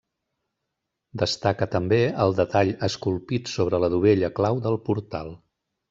[1.23, 5.37] Destaca també el detall esculpit sobre la dovella clau del portal.